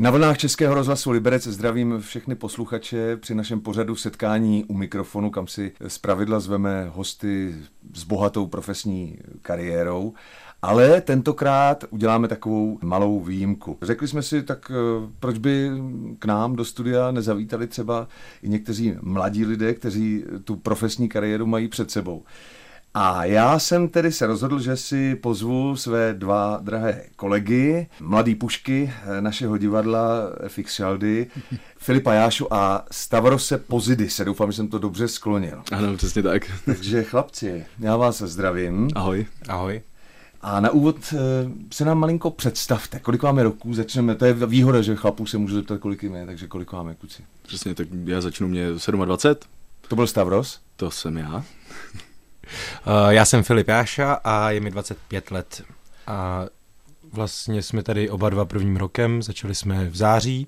[0.00, 5.46] Na vlnách Českého rozhlasu Liberec zdravím všechny posluchače při našem pořadu setkání u mikrofonu, kam
[5.46, 7.54] si zpravidla zveme hosty
[7.94, 10.14] s bohatou profesní kariérou.
[10.62, 13.78] Ale tentokrát uděláme takovou malou výjimku.
[13.82, 15.70] Řekli jsme si, tak eh, proč by
[16.18, 18.08] k nám do studia nezavítali třeba
[18.42, 22.22] i někteří mladí lidé, kteří tu profesní kariéru mají před sebou.
[22.94, 28.92] A já jsem tedy se rozhodl, že si pozvu své dva drahé kolegy, mladý pušky
[29.20, 31.26] našeho divadla FX Shaldy,
[31.78, 34.24] Filipa Jášu a Stavrose Pozidise.
[34.24, 35.62] Doufám, že jsem to dobře sklonil.
[35.72, 36.42] Ano, přesně tak.
[36.64, 38.88] Takže chlapci, já vás zdravím.
[38.94, 39.26] Ahoj.
[39.48, 39.82] Ahoj.
[40.42, 41.16] A na úvod eh,
[41.72, 45.38] se nám malinko představte, kolik vám je roků, začneme, to je výhoda, že chlapů se
[45.38, 47.22] můžu zeptat, kolik jim je, takže kolik vám je, kluci.
[47.42, 49.50] Přesně, tak já začnu mě 27.
[49.88, 50.60] To byl Stavros?
[50.76, 51.44] To jsem já.
[52.86, 55.62] Uh, já jsem Filip Jáša a je mi 25 let.
[56.06, 56.46] A
[57.12, 60.46] vlastně jsme tady oba dva prvním rokem, začali jsme v září,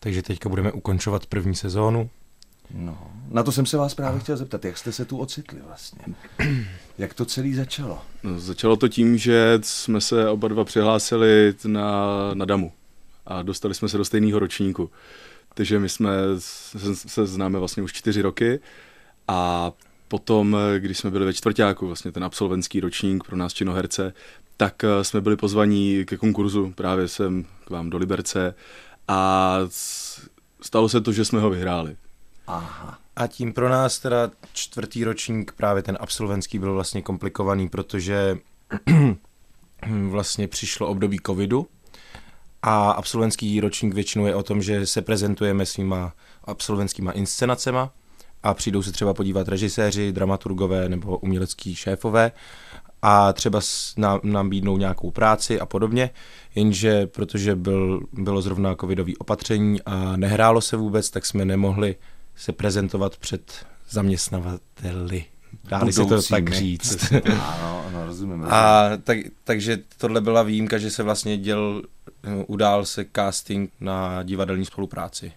[0.00, 2.10] takže teďka budeme ukončovat první sezónu.
[2.70, 2.98] No,
[3.30, 6.04] na to jsem se vás právě chtěl zeptat, jak jste se tu ocitli vlastně?
[6.98, 8.02] Jak to celé začalo?
[8.22, 12.72] No, začalo to tím, že jsme se oba dva přihlásili na, na DAMu
[13.26, 14.90] a dostali jsme se do stejného ročníku.
[15.54, 18.60] Takže my jsme se, se známe vlastně už čtyři roky
[19.28, 19.72] a
[20.14, 24.12] potom, když jsme byli ve čtvrtáku, vlastně ten absolventský ročník pro nás činoherce,
[24.56, 28.54] tak eh, jsme byli pozvaní ke konkurzu právě sem k vám do Liberce
[29.08, 29.58] a
[30.60, 31.96] stalo se to, že jsme ho vyhráli.
[32.46, 32.98] Aha.
[33.16, 38.38] A tím pro nás teda čtvrtý ročník, právě ten absolventský, byl vlastně komplikovaný, protože
[40.08, 41.66] vlastně přišlo období covidu
[42.62, 46.12] a absolventský ročník většinou je o tom, že se prezentujeme svýma
[46.44, 47.90] absolventskýma inscenacema
[48.44, 52.32] a přijdou se třeba podívat režiséři, dramaturgové nebo umělecký šéfové
[53.02, 53.60] a třeba
[53.96, 56.10] nám nabídnou nějakou práci a podobně,
[56.54, 61.96] jenže protože byl, bylo zrovna covidový opatření a nehrálo se vůbec, tak jsme nemohli
[62.36, 65.24] se prezentovat před zaměstnavateli.
[65.64, 67.12] Dáli se to tak říct.
[67.24, 68.44] ano, ano, rozumím.
[68.50, 71.82] A tak, takže tohle byla výjimka, že se vlastně děl,
[72.46, 75.32] udál se casting na divadelní spolupráci.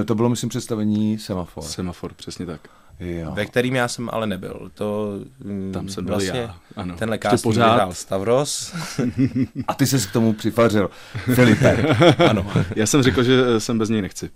[0.00, 1.64] E, to bylo, myslím, představení Semafor.
[1.64, 2.60] Semafor, přesně tak.
[3.00, 3.32] Jo.
[3.34, 4.70] Ve kterým já jsem ale nebyl.
[4.74, 5.12] To
[5.44, 6.56] mm, Tam jsem vlastně byl já.
[6.76, 6.96] Ano.
[6.96, 7.70] Tenhle casting pořád...
[7.70, 8.74] vyhrál Stavros.
[9.68, 10.90] A ty se k tomu přifařil.
[11.34, 11.96] Filipe.
[12.28, 12.46] ano.
[12.76, 14.30] Já jsem řekl, že jsem bez něj nechci.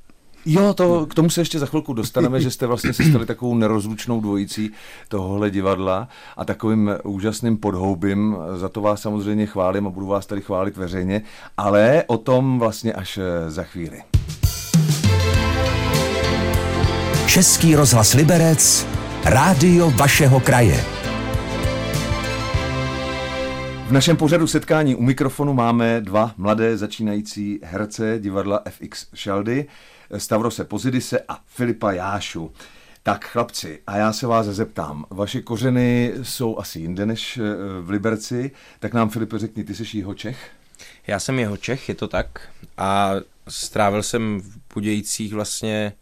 [0.46, 3.54] Jo, to, k tomu se ještě za chvilku dostaneme, že jste vlastně se stali takovou
[3.54, 4.70] nerozlučnou dvojicí
[5.08, 8.36] tohohle divadla a takovým úžasným podhoubím.
[8.56, 11.22] Za to vás samozřejmě chválím a budu vás tady chválit veřejně,
[11.56, 14.02] ale o tom vlastně až eh, za chvíli.
[17.28, 18.86] Český rozhlas Liberec,
[19.24, 20.84] rádio vašeho kraje.
[23.86, 29.66] V našem pořadu setkání u mikrofonu máme dva mladé začínající herce divadla FX Shaldy.
[30.16, 32.52] Stavrose Pozidise a Filipa Jášu.
[33.02, 37.42] Tak chlapci, a já se vás zeptám, vaše kořeny jsou asi jinde než eh,
[37.80, 40.50] v Liberci, tak nám Filipe řekni, ty jsi jeho Čech?
[41.06, 42.48] Já jsem jeho Čech, je to tak.
[42.78, 43.12] A
[43.48, 45.92] strávil jsem v Budějcích vlastně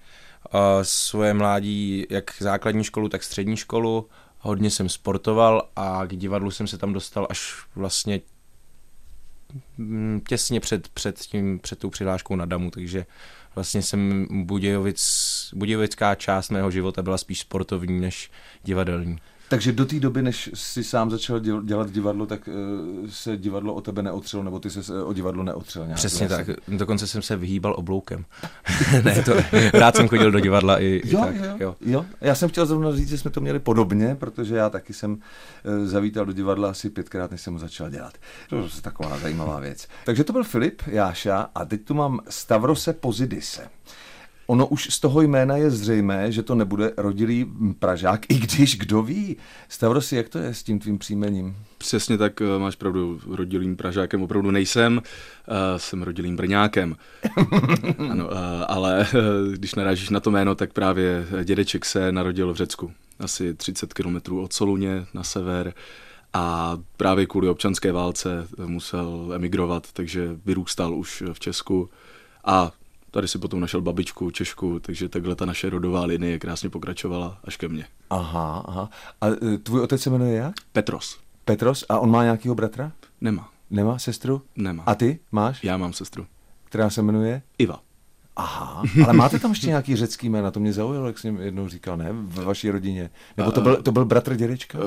[0.82, 4.08] svoje mládí, jak základní školu, tak střední školu.
[4.38, 8.20] Hodně jsem sportoval a k divadlu jsem se tam dostal až vlastně
[9.78, 13.06] mm, těsně před, před, tím, před tou přihláškou na Damu, takže
[13.54, 18.30] vlastně jsem Budějovic, Budějovická část mého života byla spíš sportovní než
[18.64, 19.18] divadelní.
[19.48, 23.80] Takže do té doby, než si sám začal dělat divadlo, tak uh, se divadlo o
[23.80, 25.96] tebe neotřelo, nebo ty se o divadlo neotřel nějak?
[25.96, 26.46] Přesně tak.
[26.68, 28.24] Dokonce jsem se vyhýbal obloukem.
[29.04, 29.32] ne, to,
[29.72, 31.34] rád jsem chodil do divadla i, jo, i tak.
[31.36, 31.76] Jo, jo.
[31.80, 35.12] jo, já jsem chtěl zrovna říct, že jsme to měli podobně, protože já taky jsem
[35.12, 35.18] uh,
[35.84, 38.14] zavítal do divadla asi pětkrát, než jsem ho začal dělat.
[38.48, 39.88] To je taková zajímavá věc.
[40.04, 43.68] Takže to byl Filip Jáša a teď tu mám Stavrose Pozidise.
[44.46, 47.46] Ono už z toho jména je zřejmé, že to nebude rodilý
[47.78, 49.36] Pražák, i když kdo ví.
[49.68, 51.56] Stavrosi, jak to je s tím tvým příjmením?
[51.78, 56.96] Přesně tak, eh, máš pravdu, rodilým Pražákem opravdu nejsem, uh, jsem rodilým Brňákem.
[58.10, 58.32] ano, uh,
[58.66, 59.06] ale
[59.52, 64.42] když narážíš na to jméno, tak právě dědeček se narodil v Řecku, asi 30 kilometrů
[64.42, 65.74] od Soluně na sever
[66.32, 71.90] a právě kvůli občanské válce musel emigrovat, takže vyrůstal už v Česku
[72.44, 72.72] a
[73.16, 77.56] Tady si potom našel babičku, Češku, takže takhle ta naše rodová linie krásně pokračovala až
[77.56, 77.84] ke mně.
[78.10, 78.90] Aha, aha.
[79.20, 80.54] A e, tvůj otec se jmenuje jak?
[80.72, 81.18] Petros.
[81.44, 81.84] Petros?
[81.88, 82.92] A on má nějakého bratra?
[83.20, 83.48] Nemá.
[83.70, 84.42] Nemá sestru?
[84.56, 84.82] Nemá.
[84.86, 85.64] A ty máš?
[85.64, 86.26] Já mám sestru.
[86.64, 87.42] Která se jmenuje?
[87.58, 87.80] Iva.
[88.36, 91.96] Aha, ale máte tam ještě nějaký řecký jména, to mě zaujalo, jak jsem jednou říkal,
[91.96, 93.10] ne, v vaší rodině.
[93.36, 94.78] Nebo to byl, to byl bratr dědečka?
[94.78, 94.84] Uh,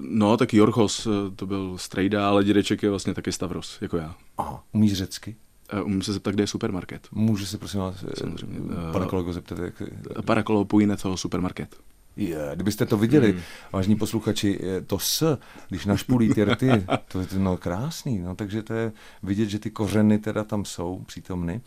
[0.00, 4.14] no, tak Jorchos, to byl strejda, ale dědeček je vlastně taky Stavros, jako já.
[4.38, 5.36] Aha, umíš řecky?
[5.74, 7.08] Uh, umím se zeptat, kde je supermarket.
[7.12, 8.58] Může se prosím vás, Samozřejmě.
[8.92, 9.82] pane kolego, zeptat, jak...
[10.24, 11.76] Parakolo pojine toho supermarket.
[12.16, 13.40] Je, kdybyste to viděli, hmm.
[13.72, 15.38] vážní posluchači, to s,
[15.68, 16.70] když našpulí ty rty,
[17.08, 18.92] to je no krásný, no, takže to je
[19.22, 21.60] vidět, že ty kořeny teda tam jsou přítomny.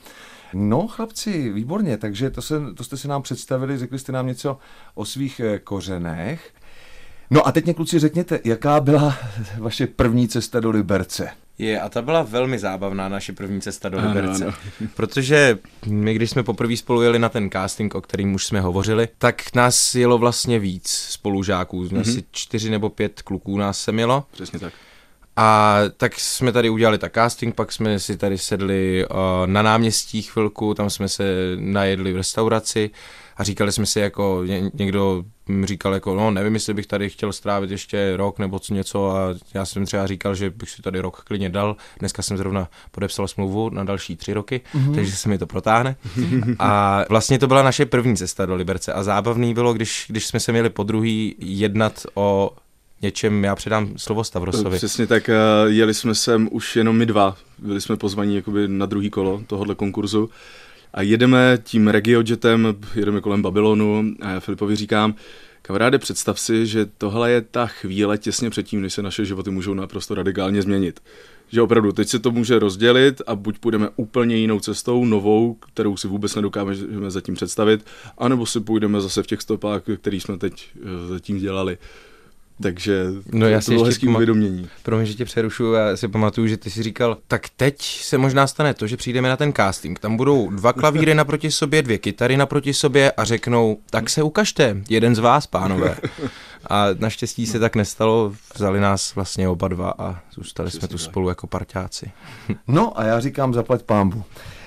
[0.53, 4.57] No, chlapci, výborně, takže to, se, to jste se nám představili, řekli jste nám něco
[4.95, 6.53] o svých eh, kořenech.
[7.29, 9.17] No a teď mě kluci řekněte, jaká byla
[9.57, 11.29] vaše první cesta do Liberce?
[11.57, 14.45] Je, a ta byla velmi zábavná, naše první cesta do Liberce.
[14.45, 14.89] Ano, ano.
[14.95, 19.07] Protože my, když jsme poprvé spolu jeli na ten casting, o kterým už jsme hovořili,
[19.17, 21.83] tak nás jelo vlastně víc spolužáků.
[21.83, 22.01] Mm-hmm.
[22.01, 24.25] Asi čtyři nebo pět kluků nás se mělo.
[24.31, 24.73] Přesně tak.
[25.37, 30.21] A tak jsme tady udělali tak casting, pak jsme si tady sedli uh, na náměstí
[30.21, 31.23] chvilku, tam jsme se
[31.55, 32.89] najedli v restauraci
[33.37, 35.23] a říkali jsme si jako, ně, někdo
[35.63, 39.19] říkal jako, no nevím, jestli bych tady chtěl strávit ještě rok nebo co něco a
[39.53, 41.75] já jsem třeba říkal, že bych si tady rok klidně dal.
[41.99, 44.95] Dneska jsem zrovna podepsal smlouvu na další tři roky, mm-hmm.
[44.95, 45.95] takže se mi to protáhne.
[46.59, 50.39] a vlastně to byla naše první cesta do Liberce a zábavný bylo, když, když jsme
[50.39, 52.51] se měli po druhý jednat o
[53.01, 54.77] něčem, já předám slovo Stavrosovi.
[54.77, 55.29] Přesně tak,
[55.67, 59.75] jeli jsme sem už jenom my dva, byli jsme pozvaní jakoby na druhý kolo tohohle
[59.75, 60.29] konkurzu
[60.95, 65.15] a jedeme tím regiojetem, jedeme kolem Babylonu a já Filipovi říkám,
[65.61, 69.73] kamaráde, představ si, že tohle je ta chvíle těsně předtím, než se naše životy můžou
[69.73, 70.99] naprosto radikálně změnit.
[71.47, 75.97] Že opravdu teď se to může rozdělit a buď půjdeme úplně jinou cestou, novou, kterou
[75.97, 77.85] si vůbec nedokážeme zatím představit,
[78.17, 81.77] anebo si půjdeme zase v těch stopách, který jsme teď eh, zatím dělali.
[82.61, 84.69] Takže no, já to bylo hezký uvědomění.
[84.83, 88.47] Promiň, že tě přerušu, já si pamatuju, že ty si říkal, tak teď se možná
[88.47, 92.37] stane to, že přijdeme na ten casting, tam budou dva klavíry naproti sobě, dvě kytary
[92.37, 95.97] naproti sobě a řeknou, tak se ukažte, jeden z vás, pánové.
[96.69, 100.97] A naštěstí se tak nestalo, vzali nás vlastně oba dva a zůstali Přesně jsme tu
[100.97, 101.05] tak.
[101.05, 102.11] spolu jako parťáci.
[102.67, 104.23] No a já říkám zaplať pámbu.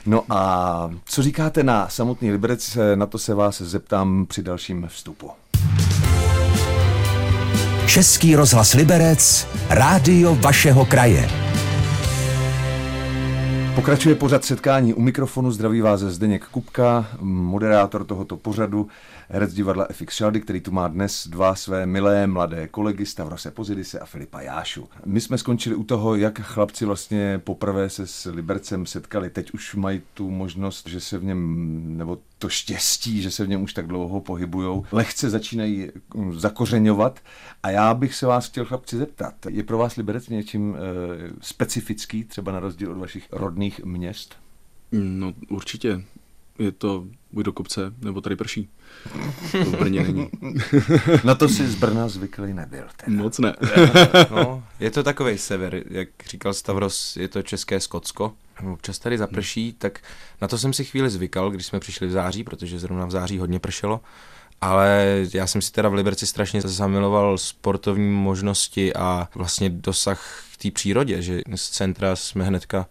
[0.06, 5.30] No a co říkáte na samotný Liberec, na to se vás zeptám při dalším vstupu.
[7.88, 11.30] Český rozhlas Liberec, rádio vašeho kraje.
[13.74, 15.50] Pokračuje pořad setkání u mikrofonu.
[15.50, 18.88] Zdraví vás Zdeněk Kupka, moderátor tohoto pořadu
[19.30, 23.98] herec divadla FX Šaldy, který tu má dnes dva své milé mladé kolegy Stavrose Pozidise
[23.98, 24.88] a Filipa Jášu.
[25.06, 29.30] My jsme skončili u toho, jak chlapci vlastně poprvé se s Libercem setkali.
[29.30, 33.48] Teď už mají tu možnost, že se v něm, nebo to štěstí, že se v
[33.48, 37.20] něm už tak dlouho pohybujou, lehce začínají hm, zakořeňovat.
[37.62, 40.78] A já bych se vás chtěl chlapci zeptat, je pro vás Liberec něčím e,
[41.40, 44.36] specifický, třeba na rozdíl od vašich rodných měst?
[44.92, 46.04] No určitě.
[46.58, 48.68] Je to buď do kopce, nebo tady prší.
[49.52, 50.30] To v Brně není.
[51.24, 52.84] Na to si z Brna zvyklý nebyl.
[52.96, 53.16] Teda.
[53.22, 53.54] Moc ne.
[54.30, 58.32] no, je to takový sever, jak říkal Stavros, je to české Skotsko.
[58.72, 60.00] Občas tady zaprší, tak
[60.40, 63.38] na to jsem si chvíli zvykal, když jsme přišli v září, protože zrovna v září
[63.38, 64.00] hodně pršelo.
[64.60, 70.62] Ale já jsem si teda v Liberci strašně zamiloval sportovní možnosti a vlastně dosah k
[70.62, 72.86] té přírodě, že z centra jsme hnedka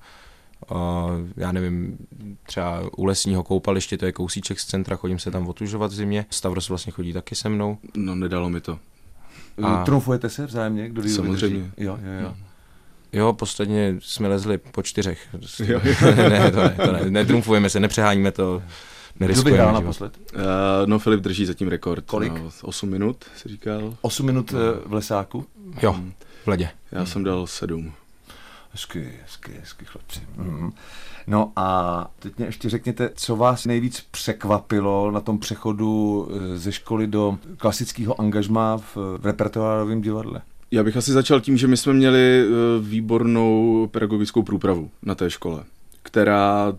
[1.37, 1.97] já nevím,
[2.43, 6.25] třeba u lesního koupaliště, to je kousíček z centra, chodím se tam otužovat v zimě.
[6.29, 7.77] Stavros vlastně chodí taky se mnou.
[7.95, 8.79] No, nedalo mi to.
[9.63, 9.83] A...
[9.83, 10.89] Trumfujete se vzájemně?
[10.89, 11.71] Kdo Samozřejmě.
[11.77, 12.35] Jo, jo, jo.
[13.13, 15.27] Jo, posledně jsme lezli po čtyřech.
[15.59, 16.15] Jo, jo.
[16.15, 18.63] ne, to ne, to ne, netrumfujeme se, nepřeháníme to.
[19.17, 20.17] Kdo vyhrál naposled?
[20.35, 20.41] Uh,
[20.85, 22.05] no, Filip drží zatím rekord.
[22.05, 22.33] Kolik?
[22.33, 23.97] No, 8 minut, si říkal.
[24.01, 24.59] 8 minut no.
[24.85, 25.45] v lesáku?
[25.81, 25.95] Jo,
[26.43, 26.69] v ledě.
[26.91, 27.07] Já hmm.
[27.07, 27.93] jsem dal 7.
[28.77, 30.19] Hezky, hezky, hezky chlapci.
[30.37, 30.71] Mm.
[31.27, 36.71] No a teď mě ještě řekněte, co vás nejvíc překvapilo na tom přechodu eh, ze
[36.71, 40.41] školy do klasického angažmá v, v repertoárovém divadle?
[40.71, 45.29] Já bych asi začal tím, že my jsme měli eh, výbornou pedagogickou průpravu na té
[45.29, 45.63] škole,
[46.03, 46.73] která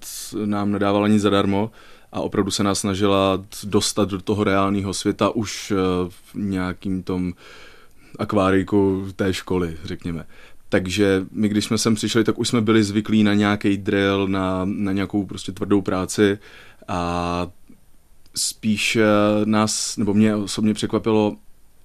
[0.44, 1.70] nám nedávala nic zadarmo
[2.12, 5.76] a opravdu se nás snažila dostat do toho reálného světa už eh,
[6.10, 7.32] v nějakým tom
[8.18, 10.26] akvárijku té školy, řekněme.
[10.68, 14.64] Takže my, když jsme sem přišli, tak už jsme byli zvyklí na nějaký drill, na,
[14.64, 16.38] na nějakou prostě tvrdou práci
[16.88, 17.46] a
[18.34, 19.04] spíš eh,
[19.44, 21.36] nás, nebo mě osobně překvapilo,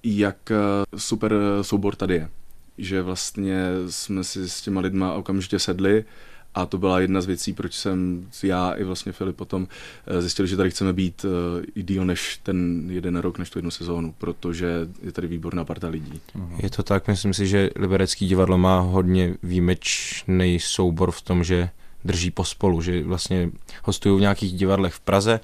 [0.04, 0.56] jak eh,
[0.98, 2.30] super soubor tady je.
[2.78, 6.06] Že vlastně jsme si s těma lidma okamžitě sedli
[6.56, 9.68] a to byla jedna z věcí, proč jsem já i vlastně Filip potom
[10.08, 13.60] eh, zjistili, že tady chceme být eh, i díl než ten jeden rok, než tu
[13.60, 16.22] jednu sezónu, protože je tady výborná parta lidí.
[16.58, 21.70] Je to tak, myslím si, že Liberecký divadlo má hodně výjimečný soubor v tom, že
[22.06, 23.50] drží pospolu, že vlastně
[23.84, 25.40] hostují v nějakých divadlech v Praze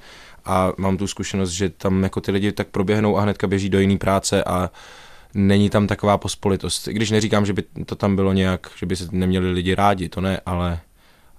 [0.45, 3.79] a mám tu zkušenost, že tam jako ty lidi tak proběhnou a hnedka běží do
[3.79, 4.71] jiné práce a
[5.33, 6.87] není tam taková pospolitost.
[6.87, 10.09] I když neříkám, že by to tam bylo nějak, že by se neměli lidi rádi,
[10.09, 10.79] to ne, ale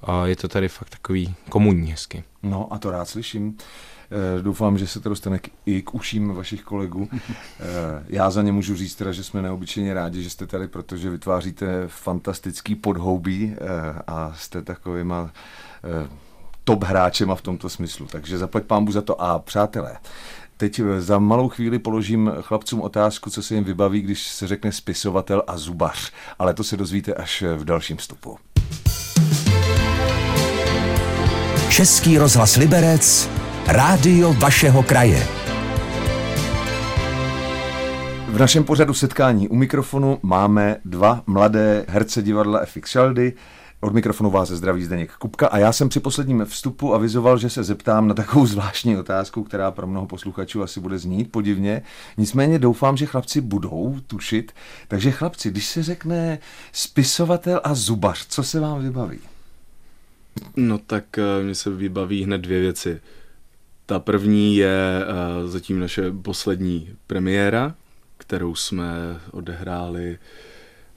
[0.03, 2.25] a je to tady fakt takový komunní hezky.
[2.43, 3.57] No a to rád slyším.
[4.13, 7.09] Eh, doufám, že se to dostane k, i k uším vašich kolegů.
[7.61, 11.11] Eh, já za ně můžu říct teda, že jsme neobyčejně rádi, že jste tady, protože
[11.11, 13.59] vytváříte fantastický podhoubí eh,
[14.07, 15.31] a jste takovýma
[16.65, 18.07] top hráčema v tomto smyslu.
[18.07, 19.23] Takže zaplať pámbu za to.
[19.23, 19.97] A přátelé,
[20.57, 25.43] Teď za malou chvíli položím chlapcům otázku, co se jim vybaví, když se řekne spisovatel
[25.47, 26.13] a zubař.
[26.39, 28.39] Ale to se dozvíte až v dalším vstupu.
[31.71, 33.31] Český rozhlas Liberec,
[33.67, 35.27] rádio vašeho kraje.
[38.29, 43.33] V našem pořadu setkání u mikrofonu máme dva mladé herce divadla FX Shaldy,
[43.81, 47.65] od mikrofonu vás zdraví Zdeněk Kupka a já jsem při posledním vstupu avizoval, že se
[47.65, 51.83] zeptám na takovou zvláštní otázku, která pro mnoho posluchačů asi bude znít podivně.
[52.17, 54.53] Nicméně doufám, že chlapci budou tušit.
[54.89, 56.39] Takže chlapci, když se řekne
[56.73, 59.19] spisovatel a zubař, co se vám vybaví?
[60.57, 63.01] No tak eh, mně se vybaví hned dvě věci.
[63.87, 65.05] Ta první je
[65.43, 67.75] uh, zatím naše poslední premiéra,
[68.19, 68.87] kterou jsme
[69.31, 70.19] odehráli.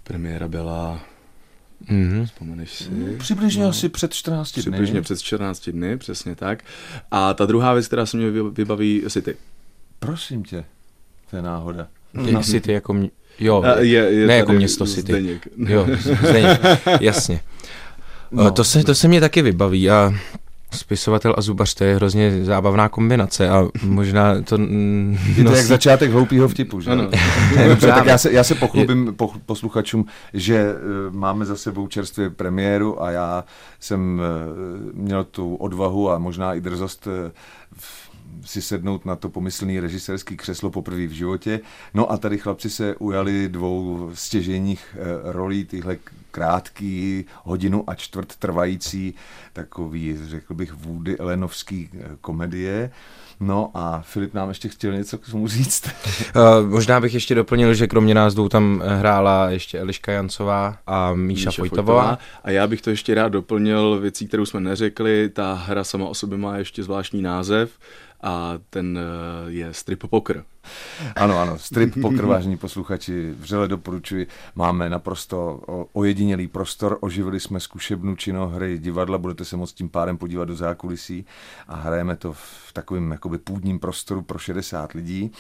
[0.03, 1.01] Premiéra byla
[1.89, 2.25] Mm-hmm.
[2.25, 2.89] Vzpomeneš si?
[2.89, 3.69] Mm, přibližně no.
[3.69, 4.61] asi před 14 dny.
[4.61, 6.63] Přibližně před 14 dny, přesně tak.
[7.11, 9.35] A ta druhá věc, která se mě vybaví, asi ty.
[9.99, 10.63] Prosím tě,
[11.29, 11.87] to je náhoda.
[12.13, 12.43] No.
[12.43, 13.09] City jako mě,
[13.39, 15.11] jo, A je, je ne jako město City.
[15.11, 15.47] Zdeněk.
[15.57, 15.87] Jo,
[16.29, 16.61] Zdeněk,
[17.01, 17.39] jasně.
[18.33, 18.51] No.
[18.51, 20.13] To, se, to se mě taky vybaví a
[20.71, 24.57] spisovatel a zubař, to je hrozně zábavná kombinace a možná to...
[25.35, 25.57] Je to nosí...
[25.57, 26.91] jak začátek hloupýho vtipu, že?
[26.91, 27.09] Ano.
[27.67, 29.27] Dobře, tak já se, já se pochlubím je...
[29.45, 33.43] posluchačům, že uh, máme za sebou čerstvě premiéru a já
[33.79, 37.13] jsem uh, měl tu odvahu a možná i drzost uh,
[38.45, 41.59] si sednout na to pomyslný režisérský křeslo poprvé v životě.
[41.93, 45.97] No a tady chlapci se ujali dvou stěženích rolí, tyhle
[46.33, 49.13] krátký, hodinu a čtvrt trvající,
[49.53, 52.91] takový, řekl bych, Woody Elenovský eh, komedie.
[53.39, 55.89] No a Filip nám ještě chtěl něco k tomu říct.
[56.35, 61.13] Uh, možná bych ještě doplnil, že kromě nás dvou tam hrála ještě Eliška Jancová a
[61.13, 62.17] Míša, Míša Fojtová.
[62.43, 65.29] A já bych to ještě rád doplnil věcí, kterou jsme neřekli.
[65.29, 67.71] Ta hra sama o sobě má ještě zvláštní název
[68.23, 70.43] a ten eh, je Strip Poker.
[71.15, 74.27] Ano, ano, Strip Poker, vážení posluchači, vřele doporučuji.
[74.55, 75.61] Máme naprosto
[75.93, 81.25] ojedinělý prostor, oživili jsme zkušebnu činohry divadla, budete se moct tím pádem podívat do zákulisí
[81.67, 85.31] a hrajeme to v takovém jakoby půdním prostoru pro 60 lidí.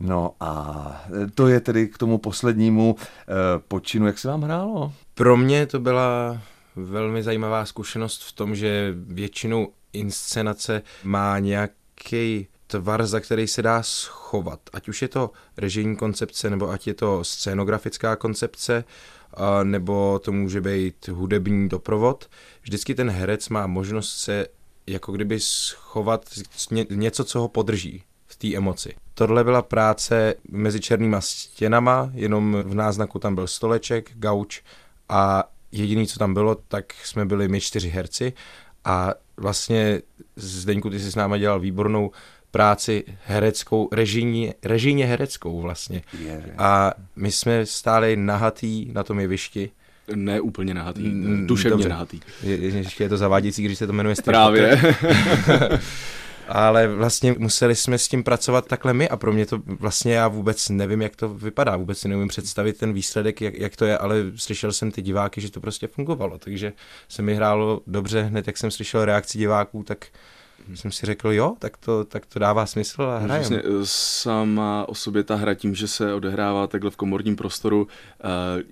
[0.00, 1.02] No a
[1.34, 3.24] to je tedy k tomu poslednímu eh,
[3.68, 4.06] počinu.
[4.06, 4.92] Jak se vám hrálo?
[5.14, 6.40] Pro mě to byla
[6.76, 11.70] velmi zajímavá zkušenost v tom, že většinou inscenace má nějak
[12.04, 14.60] nějaký tvar, za který se dá schovat.
[14.72, 18.84] Ať už je to režijní koncepce, nebo ať je to scénografická koncepce,
[19.62, 22.28] nebo to může být hudební doprovod.
[22.62, 24.46] Vždycky ten herec má možnost se
[24.86, 26.24] jako kdyby schovat
[26.90, 28.94] něco, co ho podrží v té emoci.
[29.14, 34.62] Tohle byla práce mezi černýma stěnama, jenom v náznaku tam byl stoleček, gauč
[35.08, 38.32] a jediný, co tam bylo, tak jsme byli my čtyři herci
[38.84, 40.00] a vlastně
[40.36, 42.10] Zdeňku, ty jsi s náma dělal výbornou
[42.50, 46.02] práci hereckou, režijně, režijně hereckou vlastně.
[46.58, 49.70] A my jsme stáli nahatý na tom jevišti.
[50.14, 51.10] Ne úplně nahatý,
[51.46, 51.88] duševně Dobře.
[51.88, 52.20] nahatý.
[52.42, 54.80] Je, ještě je to zavádějící, když se to jmenuje Právě.
[56.48, 60.28] ale vlastně museli jsme s tím pracovat takhle my a pro mě to vlastně já
[60.28, 63.98] vůbec nevím, jak to vypadá, vůbec si nevím představit ten výsledek, jak, jak to je,
[63.98, 66.72] ale slyšel jsem ty diváky, že to prostě fungovalo, takže
[67.08, 70.06] se mi hrálo dobře, hned jak jsem slyšel reakci diváků, tak
[70.76, 73.48] jsem si řekl, jo, tak to, tak to dává smysl a hrajem.
[73.48, 77.88] Vlastně sama o sobě ta hra tím, že se odehrává takhle v komorním prostoru,
[78.20, 78.24] eh,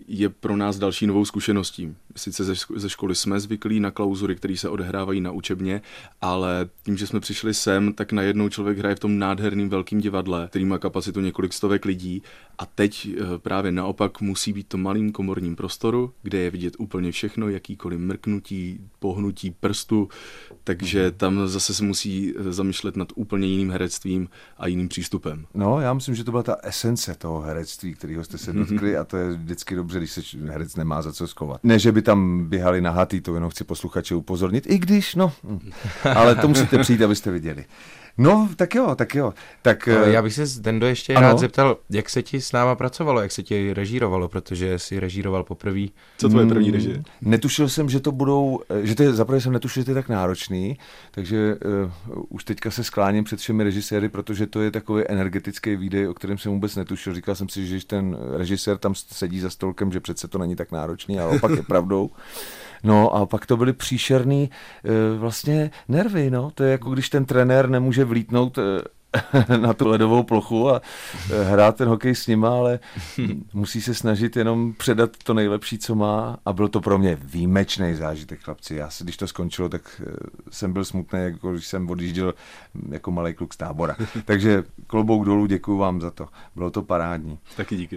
[0.08, 1.94] je pro nás další novou zkušeností.
[2.16, 2.44] Sice
[2.76, 5.82] ze školy jsme zvyklí na klauzury, které se odehrávají na učebně,
[6.20, 10.46] ale tím, že jsme přišli sem, tak najednou člověk hraje v tom nádherném velkém divadle,
[10.50, 12.22] který má kapacitu několik stovek lidí
[12.58, 17.12] a teď eh, právě naopak musí být to malým komorním prostoru, kde je vidět úplně
[17.12, 20.08] všechno, jakýkoliv mrknutí, pohnutí prstu,
[20.64, 21.12] takže mhm.
[21.16, 24.28] tam zase se musí eh, zamýšlet nad úplně jiným herectvím
[24.58, 25.46] a jiným přístupem.
[25.54, 29.04] No, já myslím, že to byla ta esence toho herectví, kterého jste se dotkli a
[29.04, 31.60] to je vždycky dobře, když se herec nemá za co skovat.
[31.62, 35.70] Ne, že by tam běhali nahatý, to jenom chci posluchače upozornit, i když, no, hm.
[36.14, 37.64] ale to musíte přijít, abyste viděli.
[38.18, 39.34] No, tak jo, tak jo.
[39.62, 41.28] Tak, Ale já bych se Dendo ještě ano?
[41.28, 45.44] rád zeptal, jak se ti s náma pracovalo, jak se ti režírovalo, protože jsi režíroval
[45.44, 45.86] poprvé.
[46.18, 46.94] Co tvoje první režie?
[46.94, 49.94] Hmm, netušil jsem, že to budou, že to je, zaprvé jsem netušil, že to je
[49.94, 50.78] tak náročný,
[51.10, 51.56] takže
[52.14, 56.14] uh, už teďka se skláním před všemi režiséry, protože to je takový energetický výdej, o
[56.14, 57.14] kterém jsem vůbec netušil.
[57.14, 60.56] Říkal jsem si, že když ten režisér tam sedí za stolkem, že přece to není
[60.56, 62.10] tak náročný, ale opak je pravdou.
[62.86, 64.50] No a pak to byly příšerný
[64.84, 66.50] e, vlastně nervy, no.
[66.54, 68.62] To je jako když ten trenér nemůže vlítnout e,
[69.56, 70.80] na tu ledovou plochu a
[71.32, 72.78] e, hrát ten hokej s nima, ale
[73.52, 77.94] musí se snažit jenom předat to nejlepší, co má a byl to pro mě výjimečný
[77.94, 78.74] zážitek, chlapci.
[78.74, 80.02] Já si, když to skončilo, tak
[80.50, 82.34] jsem byl smutný, jako když jsem odjížděl
[82.90, 83.96] jako malý kluk z tábora.
[84.24, 86.28] Takže klobouk dolů, děkuji vám za to.
[86.56, 87.38] Bylo to parádní.
[87.56, 87.96] Taky díky.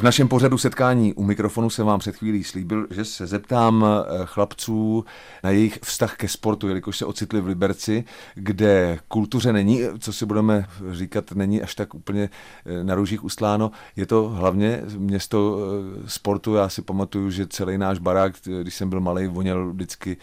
[0.00, 4.20] V našem pořadu setkání u mikrofonu jsem vám před chvílí slíbil, že se zeptám eh,
[4.24, 5.04] chlapců
[5.44, 8.04] na jejich vztah ke sportu, jelikož se ocitli v Liberci,
[8.34, 12.30] kde kultuře není, co si budeme říkat, není až tak úplně
[12.66, 13.70] eh, na růžích ustláno.
[13.96, 16.54] Je to hlavně město eh, sportu.
[16.54, 20.16] Já si pamatuju, že celý náš barák, když jsem byl malý, voněl vždycky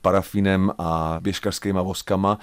[0.00, 2.38] parafínem a běžkařskýma voskama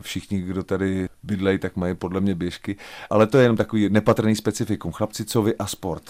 [0.00, 2.76] všichni, kdo tady bydlejí, tak mají podle mě běžky,
[3.10, 4.92] ale to je jenom takový nepatrný specifikum.
[4.92, 6.01] Chlapci, co vy a sport?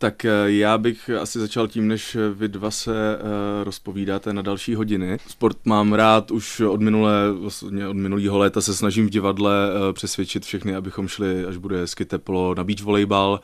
[0.00, 4.74] Tak eh, já bych asi začal tím, než vy dva se uh, rozpovídáte na další
[4.74, 5.18] hodiny.
[5.26, 9.92] Sport mám rád už od minulé, vlastně od minulého léta se snažím v divadle uh,
[9.92, 13.40] přesvědčit všechny, abychom šli, až bude hezky teplo, na beach volejbal,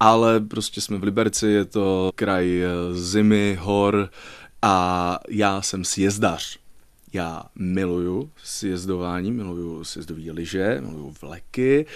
[0.00, 4.10] ale prostě jsme v Liberci, je to kraj zimy, hor
[4.62, 6.63] a já jsem sjezdař.
[7.14, 11.86] Já miluju sjezdování, miluju sjezdové lyže, miluju vleky,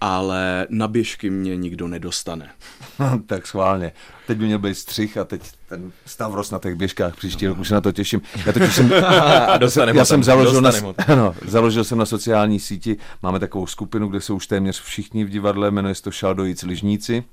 [0.00, 2.50] ale na běžky mě nikdo nedostane.
[3.26, 3.92] tak schválně.
[4.26, 7.68] Teď by měl být střih a teď ten Stavros na těch běžkách příští rok, už
[7.68, 8.22] se na to těším.
[8.46, 8.90] Já totiž jsem,
[9.94, 10.70] já jsem založil, na,
[11.16, 15.28] no, založil jsem na sociální síti, máme takovou skupinu, kde jsou už téměř všichni v
[15.28, 17.24] divadle, jmenuje se to Šaldojíc Ližníci.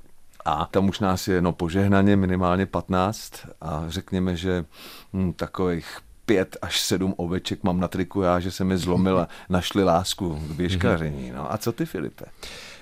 [0.46, 4.66] A tam už nás je no požehnaně minimálně 15 a řekněme, že
[5.14, 5.98] hm, takových
[6.30, 10.36] pět až sedm oveček mám na triku já, že se mi zlomil a našli lásku
[10.36, 11.32] k běžkaření.
[11.36, 12.26] No a co ty, Filipe?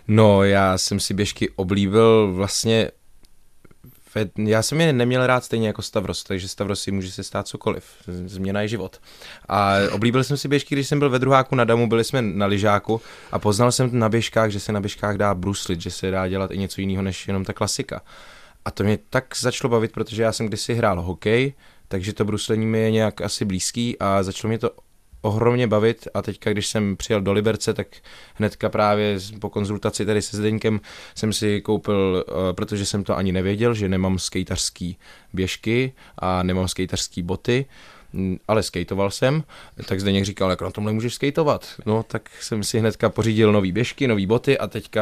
[0.08, 2.92] No, já jsem si běžky oblíbil vlastně
[4.38, 7.86] já jsem je neměl rád stejně jako Stavros, takže Stavros si může se stát cokoliv.
[8.08, 9.02] Změna je život.
[9.50, 12.46] A oblíbil jsem si běžky, když jsem byl ve druháku na Damu, byli jsme na
[12.46, 16.28] lyžáku a poznal jsem na běžkách, že se na běžkách dá bruslit, že se dá
[16.28, 18.02] dělat i něco jiného než jenom ta klasika.
[18.66, 21.54] A to mě tak začalo bavit, protože já jsem kdysi hrál hokej,
[21.88, 24.72] takže to bruslení mi je nějak asi blízký a začalo mě to
[25.22, 27.88] ohromně bavit a teďka, když jsem přijel do Liberce, tak
[28.36, 30.82] hnedka právě po konzultaci tady se Zdeňkem
[31.16, 34.98] jsem si koupil, eh, protože jsem to ani nevěděl, že nemám skejtařský
[35.34, 37.66] běžky a nemám skejtařský boty,
[38.48, 39.44] ale skateoval jsem,
[39.86, 41.68] tak Zdeněk říkal, jak na tomhle můžeš skateovat.
[41.86, 45.02] No, tak jsem si hnedka pořídil nový běžky, nový boty a teďka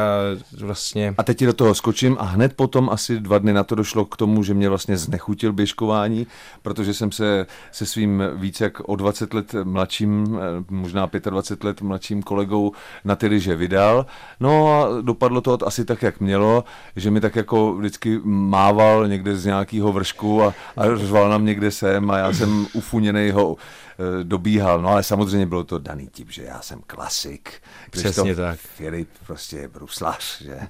[0.60, 1.14] vlastně...
[1.18, 4.16] A teď do toho skočím a hned potom asi dva dny na to došlo k
[4.16, 6.26] tomu, že mě vlastně znechutil běžkování,
[6.62, 11.82] protože jsem se se svým více jak o 20 let mladším, eh, možná 25 let
[11.82, 12.72] mladším kolegou
[13.04, 14.06] na ty liže vydal.
[14.40, 16.64] No a dopadlo to asi tak, jak mělo,
[16.96, 21.70] že mi tak jako vždycky mával někde z nějakého vršku a, a řval nám někde
[21.70, 24.82] sem a já jsem ufuněl ufuněný ho eh, dobíhal.
[24.82, 27.50] No ale samozřejmě bylo to daný tím, že já jsem klasik.
[27.90, 28.58] Přesně tak.
[28.58, 30.60] Filip prostě je bruslař, že?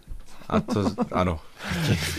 [0.48, 1.40] A to, ano.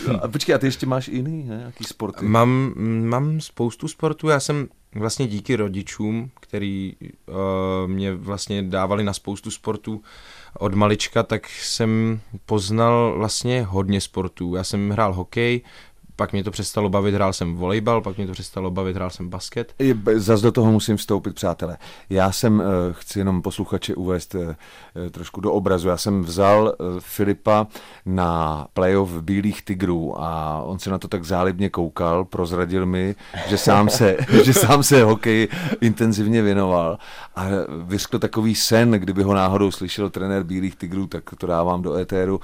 [0.08, 1.62] No, a počkej, a ty ještě máš jiný, ne?
[1.64, 2.24] Jaký sporty?
[2.24, 2.72] Mám,
[3.04, 7.34] mám spoustu sportů, já jsem vlastně díky rodičům, který uh,
[7.86, 10.02] mě vlastně dávali na spoustu sportů
[10.58, 14.54] od malička, tak jsem poznal vlastně hodně sportů.
[14.54, 15.60] Já jsem hrál hokej,
[16.18, 19.28] pak mě to přestalo bavit, hrál jsem volejbal, pak mě to přestalo bavit, hrál jsem
[19.28, 19.74] basket.
[20.14, 21.76] Zas do toho musím vstoupit, přátelé.
[22.10, 24.56] Já jsem, eh, chci jenom posluchače uvést eh,
[25.06, 27.66] eh, trošku do obrazu, já jsem vzal Filipa
[28.06, 33.14] na playoff Bílých tigrů a on se na to tak zálibně koukal, prozradil mi,
[33.46, 35.48] že sám se, že sám se hokej
[35.80, 36.98] intenzivně věnoval
[37.36, 37.46] a
[37.84, 42.40] vyskl takový sen, kdyby ho náhodou slyšel trenér Bílých tigrů, tak to dávám do éteru,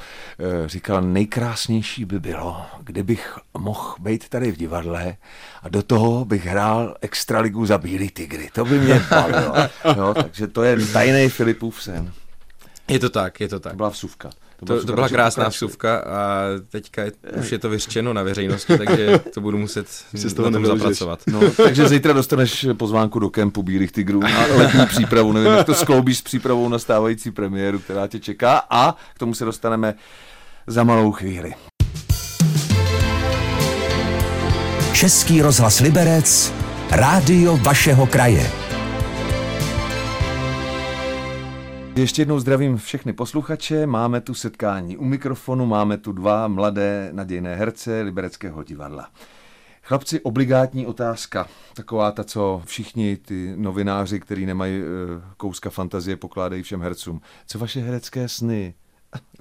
[0.67, 5.17] říkal, nejkrásnější by bylo, kdybych mohl být tady v divadle
[5.63, 8.51] a do toho bych hrál extraligu za Bílý tygry.
[8.53, 9.55] To by mě bavilo.
[9.97, 12.13] Jo, takže to je tajný Filipův sen.
[12.89, 13.73] Je to tak, je to tak.
[13.73, 14.31] To byla vsuvka.
[14.61, 18.79] To, to, to byla krásná vsuvka a teďka je, už je to vyřčeno na veřejnosti,
[18.79, 21.21] takže to budu muset si z toho na tom zapracovat.
[21.27, 25.33] No, takže zítra dostaneš pozvánku do kempu Bílých tigrů a letní přípravu.
[25.33, 29.35] Nevím, jak to skloubíš s přípravou na stávající premiéru, která tě čeká a k tomu
[29.35, 29.95] se dostaneme
[30.67, 31.55] za malou chvíli.
[35.05, 36.53] Český rozhlas Liberec,
[36.91, 38.51] rádio vašeho kraje.
[41.97, 43.87] Ještě jednou zdravím všechny posluchače.
[43.87, 49.11] Máme tu setkání u mikrofonu, máme tu dva mladé nadějné herce Libereckého divadla.
[49.83, 51.49] Chlapci, obligátní otázka.
[51.75, 54.87] Taková ta, co všichni ty novináři, kteří nemají uh,
[55.37, 57.21] kouska fantazie, pokládají všem hercům.
[57.47, 58.75] Co vaše herecké sny?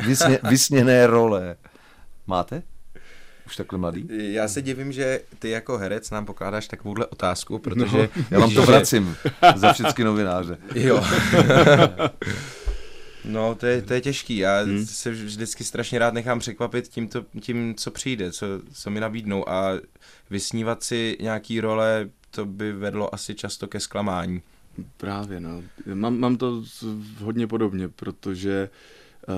[0.05, 1.55] Vysně, vysněné role.
[2.27, 2.63] Máte?
[3.45, 4.07] Už takhle mladý?
[4.09, 8.09] Já se divím, že ty jako herec nám pokládáš takovouhle otázku, protože...
[8.15, 9.15] No, já vám to vracím
[9.55, 10.57] za všechny novináře.
[10.75, 11.03] Jo.
[13.25, 14.37] No, to je, to je těžký.
[14.37, 14.85] Já hmm.
[14.85, 19.49] se vždycky strašně rád nechám překvapit tím, to, tím co přijde, co, co mi nabídnou
[19.49, 19.71] a
[20.29, 24.41] vysnívat si nějaký role, to by vedlo asi často ke zklamání.
[24.97, 25.63] Právě, no.
[25.93, 26.63] Mám, mám to
[27.19, 28.69] hodně podobně, protože
[29.27, 29.35] uh,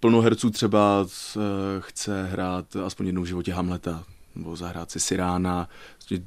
[0.00, 1.42] plno herců třeba uh,
[1.80, 5.68] chce hrát aspoň jednou v životě Hamleta, nebo zahrát si Sirána,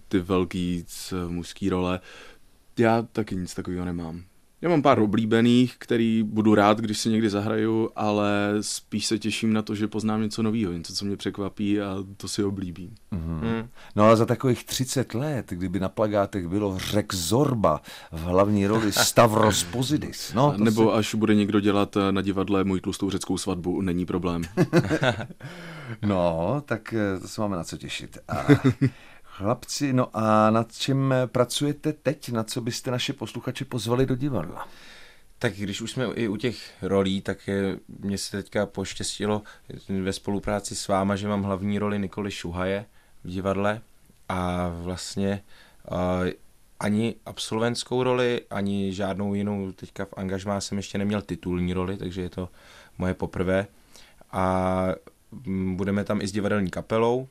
[0.07, 1.99] ty velký uh, mužský role.
[2.79, 4.23] Já taky nic takového nemám.
[4.63, 9.53] Já mám pár oblíbených, který budu rád, když si někdy zahraju, ale spíš se těším
[9.53, 12.95] na to, že poznám něco nového, něco, co mě překvapí a to si oblíbím.
[13.13, 13.67] Mm-hmm.
[13.95, 18.91] No ale za takových 30 let, kdyby na plagátech bylo Řek Zorba v hlavní roli
[18.91, 20.33] Stavros Pozidis.
[20.33, 20.97] No, Nebo si...
[20.97, 24.41] až bude někdo dělat na divadle můj tlustou řeckou svatbu, není problém.
[26.01, 28.17] no, tak eh, to se máme na co těšit.
[28.27, 28.45] A...
[29.35, 32.29] Chlapci, no a nad čím pracujete teď?
[32.29, 34.67] Na co byste naše posluchače pozvali do divadla?
[35.39, 39.41] Tak když už jsme i u těch rolí, tak je, mě se teďka poštěstilo
[39.89, 42.85] ve spolupráci s váma, že mám hlavní roli Nikoli Šuhaje
[43.23, 43.81] v divadle
[44.29, 45.43] a vlastně
[45.91, 45.97] uh,
[46.79, 52.21] ani absolventskou roli, ani žádnou jinou teďka v angažmá jsem ještě neměl titulní roli, takže
[52.21, 52.49] je to
[52.97, 53.67] moje poprvé.
[54.31, 54.87] A
[55.75, 57.27] budeme tam i s divadelní kapelou,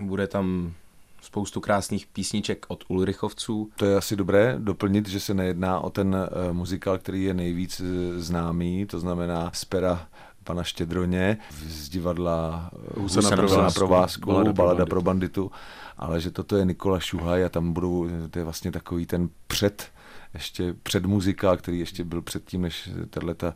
[0.00, 0.74] bude tam
[1.20, 3.70] spoustu krásných písniček od Ulrichovců.
[3.76, 7.80] To je asi dobré doplnit, že se nejedná o ten uh, muzikál, který je nejvíc
[7.80, 10.08] uh, známý, to znamená z pera
[10.44, 15.50] pana Štědroně z divadla Husa na provázku, provázku balada, balada pro banditu,
[15.98, 19.92] ale že toto je Nikola Šuhaj a tam budou, to je vlastně takový ten před
[20.34, 23.54] ještě před muzikál, který ještě byl předtím, než tato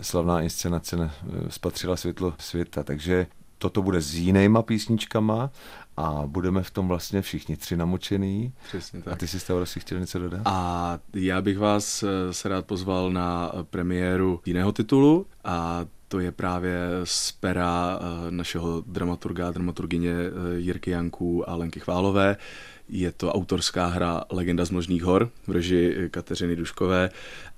[0.00, 1.10] slavná inscenace
[1.48, 2.82] spatřila světlo světa.
[2.82, 3.26] Takže
[3.58, 5.50] toto bude s jinýma písničkama
[5.96, 8.52] a budeme v tom vlastně všichni tři namočený.
[8.68, 9.12] Přesně tak.
[9.12, 10.40] A ty si Stavro si chtěl něco dodat?
[10.44, 16.32] A já bych vás eh, se rád pozval na premiéru jiného titulu a to je
[16.32, 22.36] právě z pera eh, našeho dramaturga, dramaturgině eh, Jirky Janků a Lenky Chválové.
[22.88, 27.10] Je to autorská hra Legenda z Možných hor v režii Kateřiny Duškové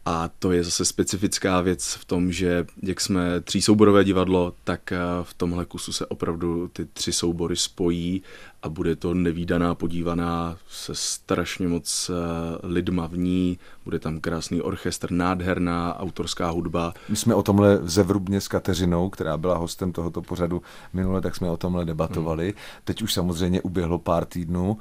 [0.09, 4.99] a to je zase specifická věc v tom, že jak jsme třísouborové divadlo, tak eh,
[5.23, 8.23] v tomhle kusu se opravdu ty tři soubory spojí
[8.63, 14.63] a bude to nevýdaná podívaná se strašně moc eh, lidma v ní, bude tam krásný
[14.63, 16.95] orchestr, nádherná autorská hudba.
[17.09, 20.63] My jsme o tomhle zevrubně s Kateřinou, která byla hostem tohoto pořadu
[20.93, 22.45] minule, tak jsme o tomhle debatovali.
[22.45, 22.55] Hmm.
[22.85, 24.79] Teď už samozřejmě uběhlo pár týdnů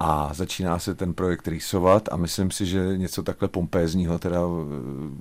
[0.00, 4.64] a začíná se ten projekt rýsovat a myslím si, že něco takhle pompézního teda uh,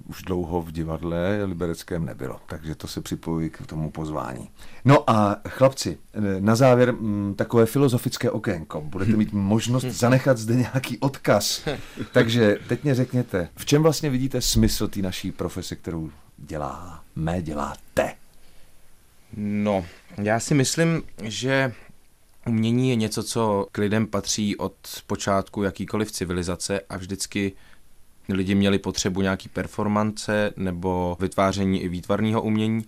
[0.10, 2.40] už dlouho v divadle libereckém nebylo.
[2.46, 4.50] Takže to se připojí k tomu pozvání.
[4.86, 5.98] No a chlapci,
[6.40, 8.82] na závěr mm, takové filozofické okénko.
[8.82, 11.68] Budete mít možnost zanechat zde nějaký odkaz.
[12.12, 17.42] Takže teď mě řekněte, v čem vlastně vidíte smysl té naší profese, kterou dělá, mé
[17.42, 18.14] děláte?
[19.38, 19.86] No,
[20.18, 21.74] já si myslím, že
[22.48, 24.76] umění je něco, co k lidem patří od
[25.08, 27.54] počátku jakýkoliv civilizace a vždycky
[28.30, 32.86] lidi měli potřebu nějaký performance nebo vytváření i výtvarného umění.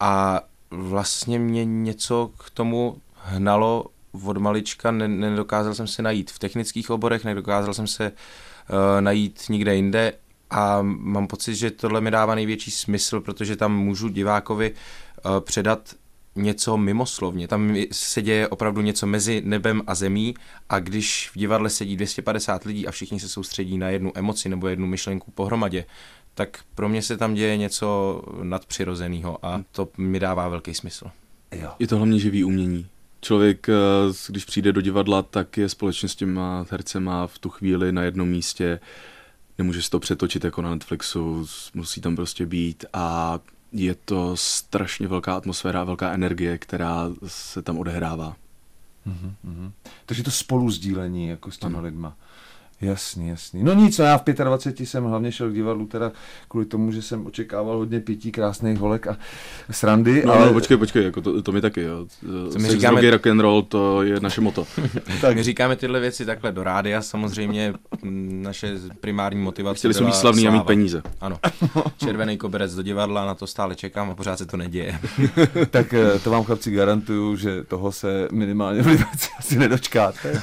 [0.00, 3.86] A vlastně mě něco k tomu hnalo
[4.24, 9.42] od malička, ne, nedokázal jsem se najít v technických oborech, nedokázal jsem se uh, najít
[9.48, 10.12] nikde jinde
[10.50, 15.94] a mám pocit, že tohle mi dává největší smysl, protože tam můžu divákovi uh, předat
[16.38, 17.48] něco mimoslovně.
[17.48, 20.34] Tam se děje opravdu něco mezi nebem a zemí
[20.68, 24.68] a když v divadle sedí 250 lidí a všichni se soustředí na jednu emoci nebo
[24.68, 25.84] jednu myšlenku pohromadě,
[26.34, 31.10] tak pro mě se tam děje něco nadpřirozeného a to mi dává velký smysl.
[31.52, 31.70] Jo.
[31.78, 32.86] Je to hlavně živý umění.
[33.20, 33.72] Člověk, eh,
[34.28, 38.28] když přijde do divadla, tak je společně s těma hercema v tu chvíli na jednom
[38.28, 38.80] místě.
[39.58, 43.38] Nemůže se to přetočit jako na Netflixu, musí tam prostě být a
[43.72, 48.36] je to strašně velká atmosféra, velká energie, která se tam odehrává.
[49.06, 49.72] Mm-hmm.
[50.06, 51.84] Takže to spolu sdílení jako s těma ano.
[51.84, 52.16] lidma.
[52.80, 53.62] Jasný, jasný.
[53.62, 56.12] No nic, no já v 25 jsem hlavně šel k divadlu teda
[56.48, 59.16] kvůli tomu, že jsem očekával hodně pití krásných holek a
[59.70, 60.22] srandy.
[60.26, 60.46] No, ale...
[60.46, 62.06] no počkej, počkej, jako to, to mi taky, jo.
[62.52, 63.10] Co my říkáme...
[63.10, 64.66] rock and roll, to je naše moto.
[65.20, 65.36] tak.
[65.36, 67.74] My říkáme tyhle věci takhle do rádia, samozřejmě
[68.30, 71.02] naše primární motivace Chtěli jsme být slavný a mít peníze.
[71.20, 71.38] Ano.
[71.96, 74.98] Červený koberec do divadla, na to stále čekám a pořád se to neděje.
[75.70, 79.04] tak eh, to vám chlapci garantuju, že toho se minimálně v
[79.38, 80.42] asi nedočkáte.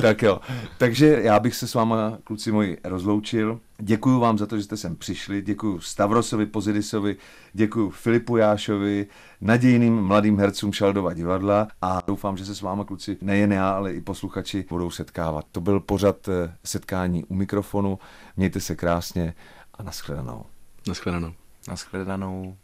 [0.00, 0.40] tak jo.
[0.78, 3.60] Takže já bych se s váma, kluci moji, rozloučil.
[3.78, 5.42] Děkuji vám za to, že jste sem přišli.
[5.42, 7.16] Děkuji Stavrosovi Pozidisovi,
[7.52, 9.06] děkuji Filipu Jášovi,
[9.40, 13.92] nadějným mladým hercům Šaldova divadla a doufám, že se s váma, kluci, nejen já, ale
[13.92, 15.44] i posluchači budou setkávat.
[15.52, 17.98] To byl pořad eh, setkání u mikrofonu.
[18.36, 19.34] Mějte se krásně
[19.74, 20.44] a nashledanou.
[20.88, 21.32] Nashledanou.
[21.68, 22.56] Nashledanou.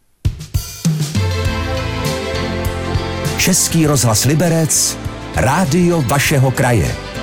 [3.38, 4.98] Český rozhlas Liberec,
[5.36, 7.17] rádio vašeho kraje.